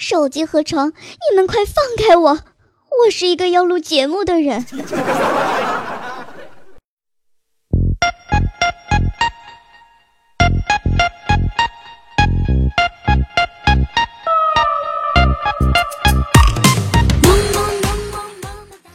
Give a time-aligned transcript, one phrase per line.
[0.00, 2.30] 手机和床，你们快放开我！
[3.04, 4.64] 我是一个要录节目的人。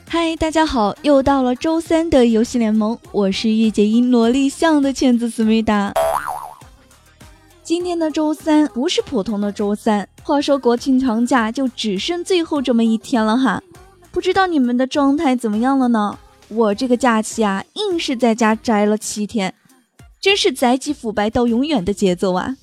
[0.08, 5.94] 嗨，大家好，又到了周三的游戏联盟，我是御姐音萝莉巷的茜子思密达。
[7.66, 13.60] 今天的周三不是普通的周三，话说国庆长假就只剩最后这么一天了哈，
[14.12, 16.16] 不知道你们的状态怎么样了呢？
[16.50, 19.52] 我这个假期啊，硬是在家宅了七天，
[20.22, 22.56] 真是宅基腐败到永远的节奏啊！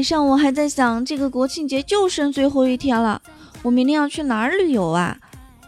[0.00, 3.20] 晚上我还在想，这个国庆节就剩最后一天了，
[3.60, 5.14] 我明天要去哪儿旅游啊？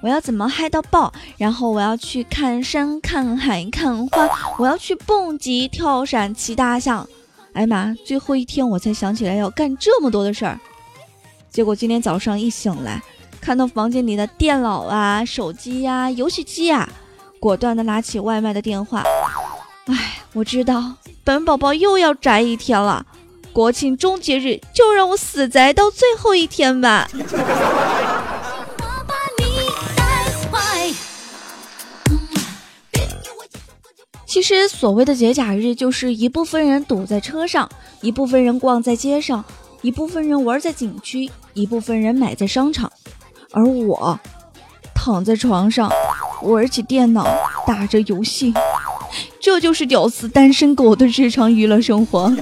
[0.00, 1.12] 我要怎么嗨到爆？
[1.36, 7.06] 然后我要去看山、看海、看花，我要去蹦极、跳伞、骑大象。
[7.52, 7.94] 哎妈！
[8.06, 10.58] 最后一天我才想起来要干这么多的事儿。
[11.50, 13.02] 结果今天早上一醒来，
[13.38, 16.88] 看到房间里的电脑啊、手机呀、游戏机呀，
[17.38, 19.04] 果断的拿起外卖的电话。
[19.88, 23.04] 哎，我知道本宝宝又要宅一天了。
[23.52, 27.08] 国庆终结日，就让我死宅到最后一天吧。
[34.26, 37.68] 其实所谓的节假日，就是一部分人堵在车上，
[38.00, 39.44] 一部分人逛在街上，
[39.82, 42.90] 一部分人玩在景区，一部分人买在商场，
[43.50, 44.18] 而我
[44.94, 45.90] 躺在床上
[46.40, 47.26] 玩起电脑，
[47.66, 48.54] 打着游戏，
[49.38, 52.34] 这就是屌丝单身狗的日常娱乐生活。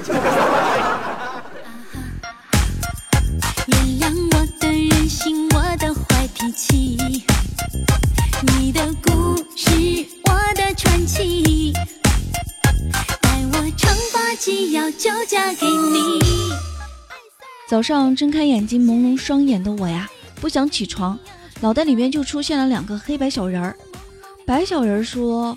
[17.71, 20.11] 早上睁开眼睛，朦胧双眼的我呀，
[20.41, 21.17] 不想起床，
[21.61, 23.77] 脑袋里面就出现了两个黑白小人儿。
[24.45, 25.57] 白小人说：“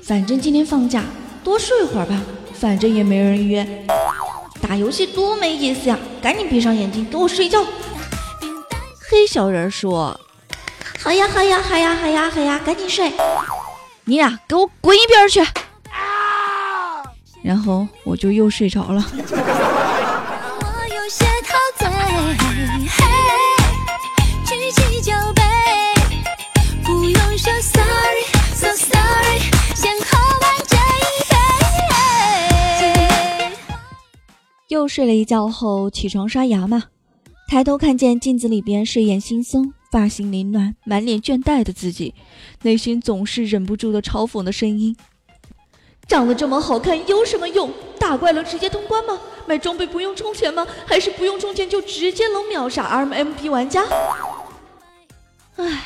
[0.00, 1.02] 反正今天放假，
[1.42, 2.22] 多睡会儿吧，
[2.54, 3.66] 反正也没人约。
[4.60, 7.64] 打游戏多没意思呀，赶紧闭上眼睛给我睡觉。”
[9.10, 10.20] 黑小人说
[11.02, 13.12] ：“好呀好呀好呀好呀好呀，赶紧睡。
[14.04, 15.44] 你俩给我滚一边去。”
[17.42, 19.04] 然后我就又睡着了。
[21.08, 21.88] 些陶醉。
[24.44, 25.42] 举起酒杯，
[26.84, 29.40] 不用说 sorry so sorry，
[29.74, 30.78] 先喝完这一
[31.30, 31.36] 杯
[34.68, 36.84] 又睡了一觉后起床刷牙嘛，
[37.48, 42.14] 抬头看见镜子里边睡眼惺忪、发型凌乱、满脸倦怠的自己，
[42.62, 44.94] 内心总是忍不住的嘲讽的声音。
[46.06, 47.72] 长得这么好看有什么用？
[48.08, 49.18] 打怪了直接通关吗？
[49.44, 50.66] 买装备不用充钱吗？
[50.86, 53.84] 还是不用充钱就直接能秒杀 RMP 玩家？
[55.56, 55.84] 唉，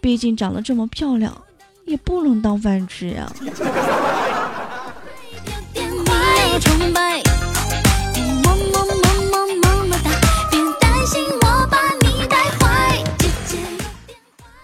[0.00, 1.36] 毕竟长得这么漂亮，
[1.84, 3.30] 也不能当饭吃呀。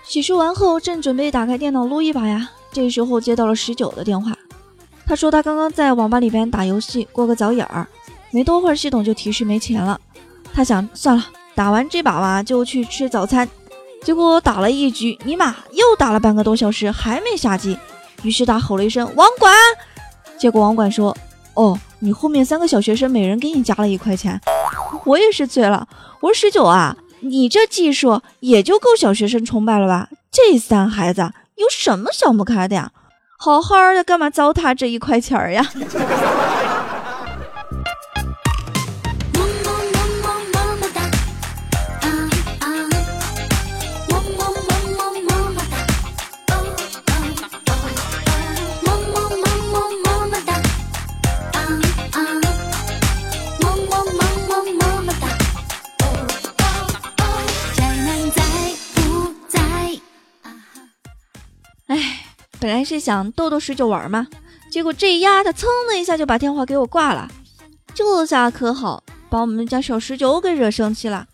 [0.05, 2.49] 洗漱完后，正准备打开电脑撸一把呀。
[2.73, 4.33] 这时候接到了十九的电话，
[5.09, 7.89] 他说他刚刚在网吧里边打游戏过个早瘾儿，
[8.31, 9.99] 没多会儿系统就提示没钱了。
[10.53, 11.25] 他想算了，
[11.55, 13.49] 打完这把吧就去吃早餐。
[14.03, 17.79] 结果打了一局，尼玛又打了半个多小时还没下机，
[18.23, 19.51] 于是他吼了一声网管，
[20.39, 21.17] 结果网管说
[21.55, 24.39] ：“哦，你后面三个小学生每人给你加了一块钱。”
[25.07, 25.89] 我也是醉了，
[26.21, 30.11] 我说十九啊，你这技术也就够小学生崇拜了吧？
[30.31, 31.33] 这三孩子。
[31.57, 32.93] 有什么想不开的呀？
[33.41, 35.65] 好好的，干嘛糟蹋这一块钱儿呀？
[62.69, 64.27] 本来是想逗逗十九玩嘛，
[64.71, 67.27] 结果这丫头噌的一下就把电话给我挂了，
[67.95, 71.27] 这下可好，把我们家小十九给惹生气了。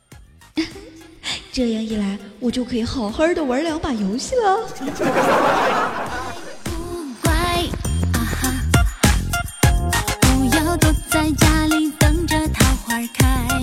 [1.50, 4.60] 这样一来，我就可以好好的玩两把游戏了。
[10.20, 13.53] 不要躲在家里等着桃花开，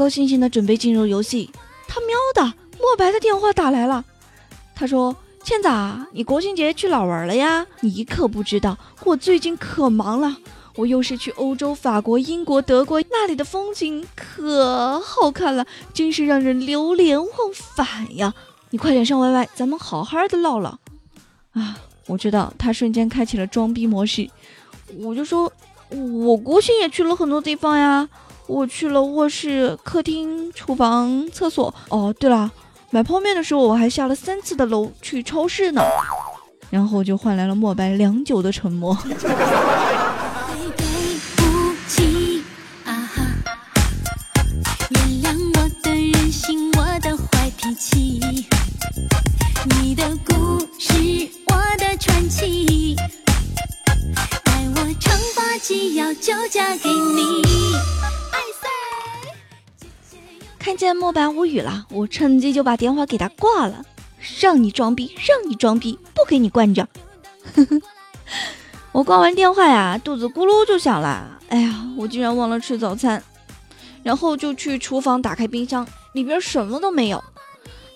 [0.00, 1.50] 高高兴兴的准备进入游戏，
[1.86, 4.02] 他喵的，莫白的电话打来了。
[4.74, 5.14] 他说
[5.44, 5.68] ：“倩子，
[6.12, 7.66] 你国庆节去哪玩了呀？
[7.80, 10.38] 你可不知道，我最近可忙了。
[10.76, 18.32] 我又是去欧洲，法国、英国、德国，那里的风景可好看了，真是让人流连忘返呀！
[18.70, 20.78] 你快点上 YY，咱们好好的唠唠。”
[21.52, 21.76] 啊，
[22.06, 24.30] 我知道，他瞬间开启了装逼模式。
[24.96, 25.52] 我就说，
[25.90, 28.08] 我国庆也去了很多地方呀，
[28.50, 31.72] 我去了卧室、客厅、厨房、厕所。
[31.88, 32.50] 哦，对了。
[32.90, 35.80] 买泡面的时候，我还下了三次的楼去超市呢，
[36.70, 38.98] 然后就换来了莫白良久的沉默。
[49.78, 52.96] 你的故事，我的传奇，
[54.44, 56.89] 待我长发及腰就嫁给
[60.94, 63.84] 莫白无语了，我趁机就把电话给他挂了。
[64.40, 66.86] 让你装逼，让你装逼，不给你惯着。
[68.92, 71.38] 我挂完电话呀，肚子咕噜就响了。
[71.48, 73.22] 哎呀，我竟然忘了吃早餐，
[74.02, 77.24] 然后就去厨房打开冰箱，里边什么都没有。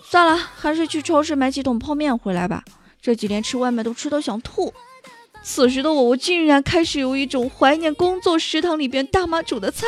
[0.03, 2.65] 算了，还是去超市买几桶泡面回来吧。
[3.03, 4.73] 这几天吃外卖都吃到想吐。
[5.43, 9.87] 此时的我，我竟然开始有一种怀念工作食堂里边大妈煮的菜。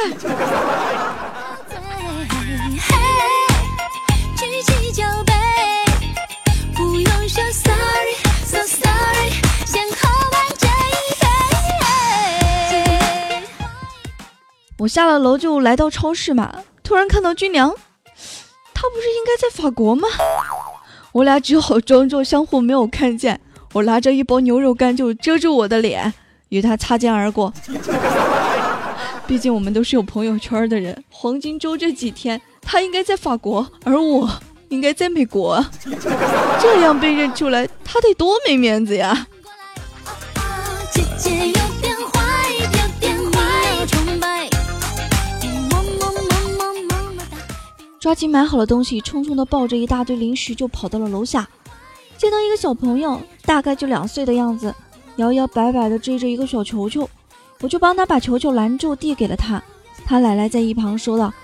[14.79, 17.71] 我下了楼就来到超市嘛，突然看到军良，
[18.75, 20.07] 他不是应该在法国吗？
[21.13, 23.41] 我俩只好装作相互没有看见。
[23.73, 26.13] 我拿着一包牛肉干就遮住我的脸，
[26.51, 27.53] 与他擦肩而过。
[29.27, 31.03] 毕竟我们都是有朋友圈的人。
[31.09, 34.31] 黄金周这几天，他应该在法国，而我
[34.69, 35.65] 应该在美国。
[36.61, 39.27] 这样被认出来，他得多没面子呀！
[48.07, 51.49] 抓紧买好了东西，匆匆的抱着一大堆零食就跑到了楼下，
[52.17, 54.73] 见到一个小朋友，大概就两岁的样子，
[55.17, 57.11] 摇摇摆摆的追着一个小球球，
[57.61, 59.61] 我就帮他把球球拦住，递给了他。
[60.05, 61.35] 他奶奶在一旁说道：“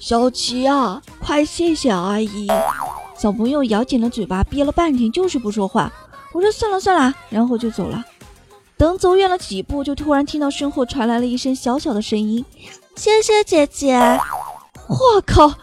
[0.00, 2.48] 小琪啊，快谢谢阿姨。”
[3.16, 5.92] 小朋友咬紧了嘴巴，憋了半天就是不说话。
[6.32, 8.04] 我说算了算了，然后就走了。
[8.76, 12.44] 等走远了几步，就突然听到身后传来了一声小小的声音
[12.98, 14.18] ：“谢谢姐姐。”
[14.90, 15.54] 我靠！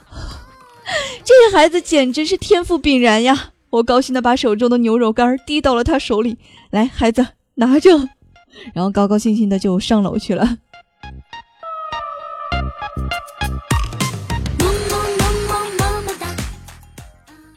[1.23, 3.51] 这孩子简直是天赋炳然呀！
[3.71, 6.37] 我高兴的把手中的牛肉干递到了他手里，
[6.69, 8.09] 来，孩子拿着，
[8.73, 10.57] 然后高高兴兴的就上楼去了。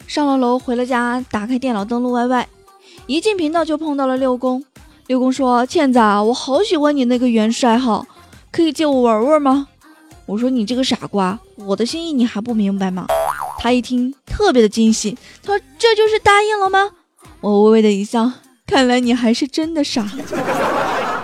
[0.07, 2.47] 上了楼，回了家，打开电脑登录 YY，
[3.07, 4.65] 一进频道就碰到了六公。
[5.07, 8.07] 六公说：“倩子，啊我好喜欢你那个元帅号，
[8.51, 9.69] 可以借我玩玩吗？”
[10.27, 13.07] 我说：“你这个傻瓜，我的心意你还不明白吗？”
[13.61, 16.93] 他一听，特别的惊喜，他说：“这就是答应了吗？”
[17.43, 18.31] 我微微的一笑，
[18.65, 20.09] 看来你还是真的傻。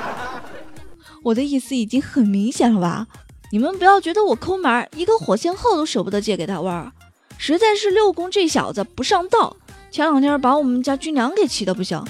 [1.23, 3.07] 我的意思已经很明显了吧？
[3.53, 6.93] 你们不要觉得我抠门，一个火线号都舍不得借给他玩，
[7.39, 9.57] 实在是六公这小子不上道，
[9.93, 12.05] 前两天把我们家军娘给气得不行。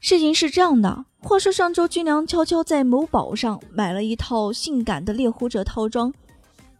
[0.00, 1.04] 事情是这样的。
[1.26, 6.14] 话说上周，军良悄悄在某宝上买了一套性感的猎狐者套装，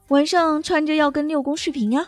[0.07, 2.07] 晚上穿着要跟六公视频呀。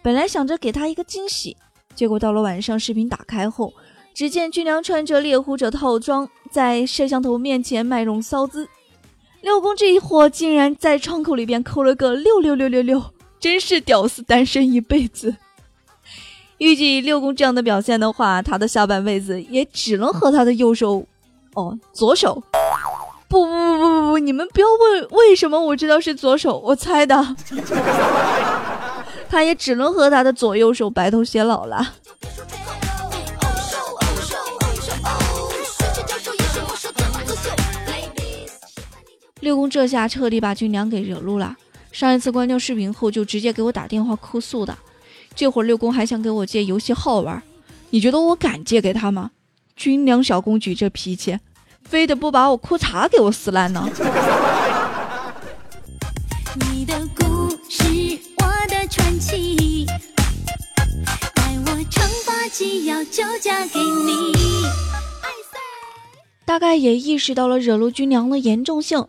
[0.00, 1.56] 本来想着给他一个惊喜，
[1.96, 3.72] 结果到了晚上，视频打开后，
[4.14, 8.68] 只见军良穿着猎狐者套装在摄像头面前卖弄骚姿，
[9.40, 13.02] 六公这一货竟然在窗口里边扣了个六六六六六，
[13.40, 15.34] 真是屌丝单身一辈子。
[16.58, 21.04] 预计六公这样的表现的话，他的下半辈子也只能和他的右手。
[21.54, 22.42] 哦，左手，
[23.28, 27.36] 不不不不不，你们不要问为什么我知道是左手，我猜的。
[29.28, 31.94] 他也只能和他的左右手白头偕老了。
[39.40, 41.56] 六公这下彻底把军良给惹怒了，
[41.90, 44.76] 上一次关掉视频后就直接给我打电话哭诉的，
[45.34, 47.42] 这会儿六公还想给我借游戏号玩，
[47.90, 49.32] 你觉得我敢借给他吗？
[49.74, 51.38] 军粮小公举这脾气，
[51.82, 53.88] 非得不把我裤衩给我撕烂呢。
[66.44, 69.06] 大概也意识到了惹怒军粮的严重性，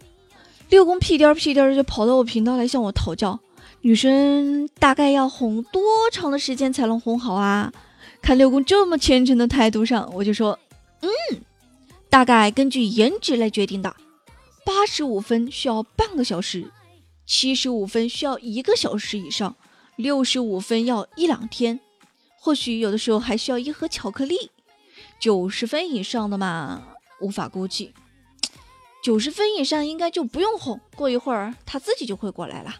[0.69, 3.37] 六公屁颠儿屁颠儿就跑到我频道来向我讨教，
[3.81, 7.73] 女生大概要哄多长的时间才能哄好啊？
[8.23, 10.57] 看六公这么虔诚的态度上，我就说，
[11.01, 11.09] 嗯，
[12.09, 13.93] 大概根据颜值来决定的，
[14.65, 16.71] 八十五分需要半个小时，
[17.25, 19.57] 七十五分需要一个小时以上，
[19.97, 21.81] 六十五分要一两天，
[22.39, 24.51] 或许有的时候还需要一盒巧克力，
[25.19, 26.87] 九十分以上的嘛，
[27.19, 27.93] 无法估计。
[29.03, 32.73] 九十分以上应该就不用哄，过一会儿他自己就会过来了。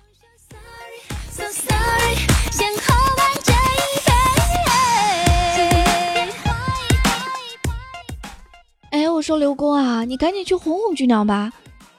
[9.24, 11.54] 说刘工啊，你赶紧去哄哄军娘吧。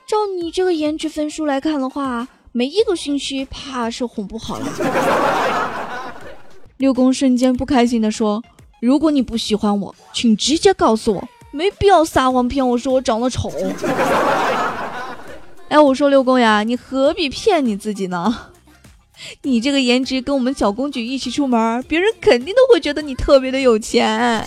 [0.06, 4.66] 照你这个颜值分数来看的话，没一个星期怕是哄不好了。
[6.76, 8.42] 六公瞬间不开心的说
[8.82, 13.50] ：“如果你不喜欢我，请直接告诉我。”没必要撒谎骗我说我长得丑。
[15.70, 18.48] 哎，我说六公呀，你何必骗你自己呢？
[19.42, 24.46] 你这个颜值跟我们小公举一起出门，别人肯定都会觉得你特别的有钱。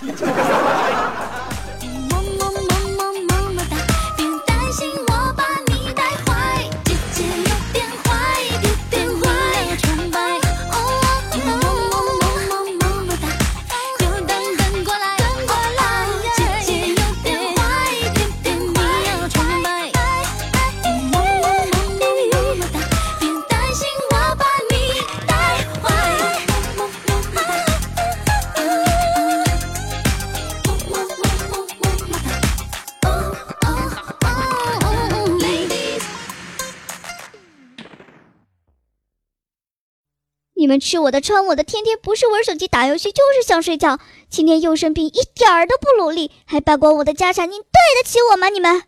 [40.68, 44.00] 你们吃我的穿我的，天天不是玩手机打游戏就是想睡觉。
[44.30, 48.50] 今天又生病，一点儿都不努力，还败光我的家产，你对得起我吗？
[48.50, 48.84] 你们？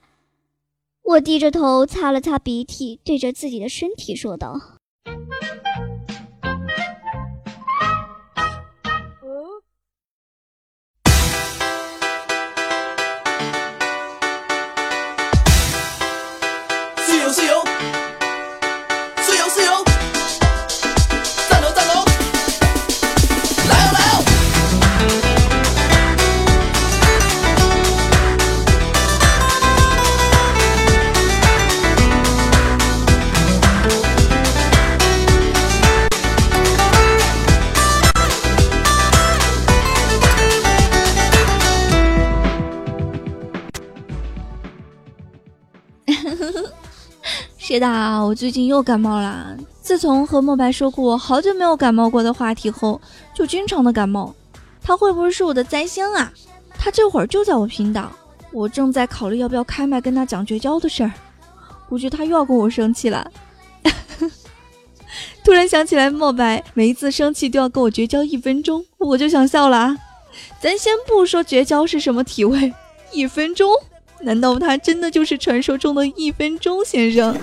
[1.04, 4.60] 我低着头擦了擦鼻涕，对着自己的身体说道。
[47.80, 47.90] 是的，
[48.26, 49.56] 我最近又感冒了。
[49.82, 53.00] 自从和莫白说过我好久没有感冒过的话题后，
[53.34, 54.36] 就经常的感冒。
[54.84, 56.30] 他会不会是我的灾星啊？
[56.78, 58.12] 他这会儿就在我频道，
[58.52, 61.14] 我正在考虑要不要开麦跟他讲绝交的事儿。
[61.88, 63.32] 估计他又要跟我生气了。
[65.46, 69.96] 突然想起来，莫白每一次生气都要跟我绝交一分钟，我就想笑了。
[70.60, 72.74] 咱先不说绝交是什么体味，
[73.14, 73.72] 一分钟。
[74.22, 77.36] 难道他真的就是传说中的一分钟先生？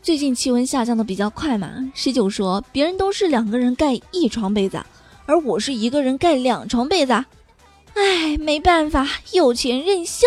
[0.00, 4.82] 最近气温下降的比较快嘛，十九说别人都是两个人盖一床被子，
[5.26, 7.12] 而我是一个人盖两床被子。
[7.92, 10.26] 哎，没办法，有钱任性。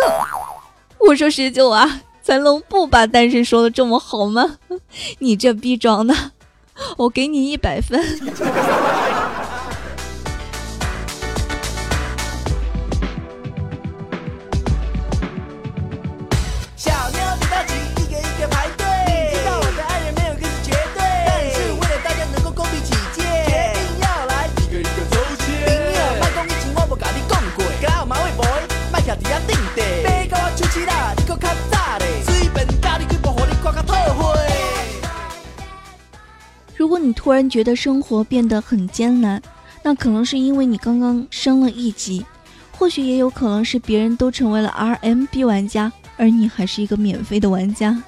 [1.08, 4.58] 我说十九啊，咱能不把单身说的这么好吗？
[5.20, 6.16] 你这逼装的，
[6.98, 8.00] 我给你一百分。
[36.76, 39.42] 如果你突然觉得生活变得很艰难，
[39.84, 42.26] 那可能是因为你刚刚升了一级，
[42.72, 44.70] 或许也有可能是别人都成为了
[45.02, 48.02] RMB 玩家，而你还是一个免费的玩家。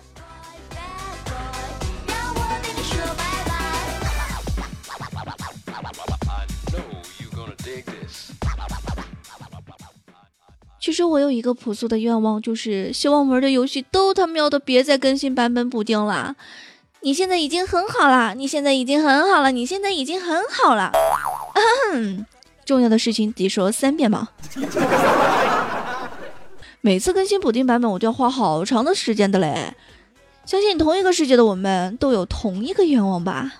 [10.83, 16.35] 其实我有一个朴素的愿望，就是希望玩的游戏都他喵的别再更新版本补丁了。
[16.99, 20.91] 你现在已经很好了，你现在已经很好了，你现在已经很好了。
[22.65, 24.33] 重要的事情得说三遍吧？
[26.81, 29.73] 每次更新补丁版本，我都要花好长的时间的嘞。
[30.45, 33.53] 相信同一个世界的我们都有同一个愿望吧。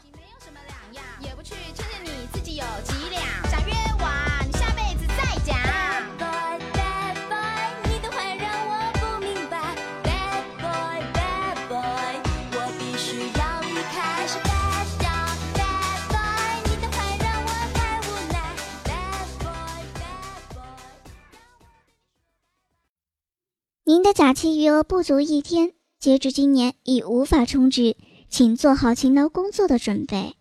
[23.94, 27.96] 您的假期余额不足一天，截止今年已无法充值，
[28.28, 30.34] 请做好勤劳工作的准备。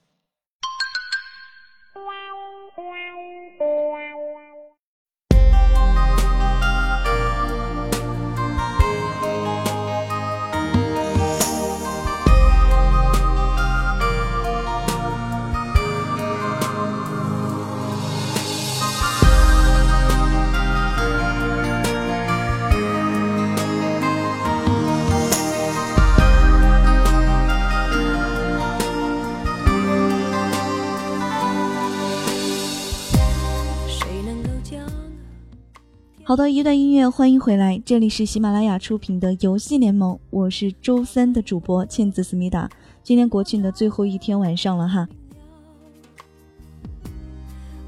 [36.25, 42.71] 好的，一段音乐，欢迎回来，这里是喜马拉雅出品的游戏联盟，我是周三的主播茜子思密达。
[43.03, 45.09] 今天国庆的最后一天晚上了哈。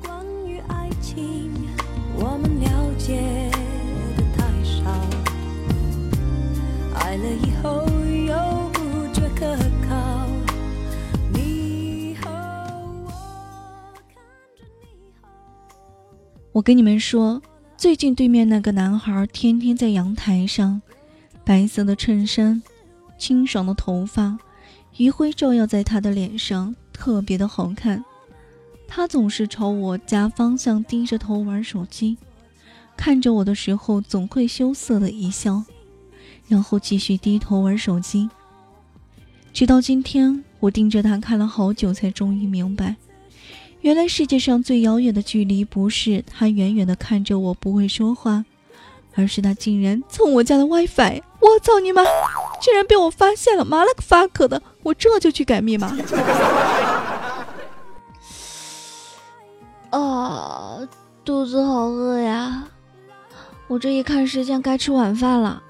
[0.02, 1.48] 关于爱情，
[2.18, 3.22] 我们了解
[4.16, 4.90] 的太少，
[6.98, 7.86] 爱了以后
[8.26, 8.34] 又
[8.72, 9.56] 不觉可
[9.88, 10.26] 靠。
[11.32, 12.28] 你和
[13.04, 13.12] 我
[14.12, 14.24] 看
[14.56, 14.88] 着你
[15.22, 15.28] 好。
[16.50, 17.40] 我跟你们说。
[17.76, 20.80] 最近对面那个男孩天天在阳台上，
[21.44, 22.62] 白色的衬衫，
[23.18, 24.38] 清爽的头发，
[24.96, 28.02] 余晖照耀在他的脸上，特别的好看。
[28.86, 32.16] 他总是朝我家方向低着头玩手机，
[32.96, 35.64] 看着我的时候总会羞涩的一笑，
[36.48, 38.30] 然后继续低头玩手机。
[39.52, 42.96] 直到今天，我盯着他看了好久，才终于明白。
[43.84, 48.42] 原来世界上最遥远的距离，不是他远远的看着我不会说话，
[49.14, 51.20] 而是他竟然蹭我家的 WiFi！
[51.38, 52.02] 我操你妈！
[52.62, 53.62] 竟然被我发现了！
[53.62, 54.62] 妈了个 fuck 的！
[54.82, 55.94] 我这就去改密码。
[59.90, 60.78] 啊，
[61.22, 62.64] 肚子好饿呀！
[63.68, 65.62] 我这一看时间，该吃晚饭了。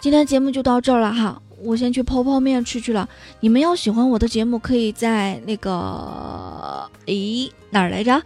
[0.00, 1.40] 今天节目就到这儿了哈。
[1.62, 3.08] 我先去泡泡面吃去了。
[3.40, 8.22] 你们要喜欢我的节目，可以在那个，诶哪儿来着？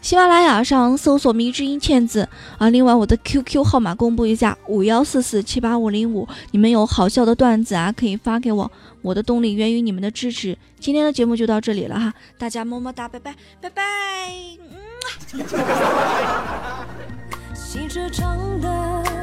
[0.00, 2.68] 喜马拉雅上搜索“迷之音倩子”啊。
[2.68, 6.28] 另外，我的 QQ 号码公布一下：五幺四四七八五零五。
[6.50, 8.70] 你们有好笑的段子啊，可以发给我。
[9.00, 10.56] 我的动力源于你们的支持。
[10.78, 13.82] 今天的节目就到这里了哈，大家么么哒，拜拜，拜拜。
[14.70, 14.76] 嗯。